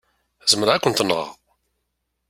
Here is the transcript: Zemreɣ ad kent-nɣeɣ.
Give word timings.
Zemreɣ 0.51 0.73
ad 0.75 0.81
kent-nɣeɣ. 0.83 1.29